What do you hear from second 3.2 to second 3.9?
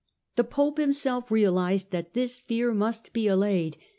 allayed.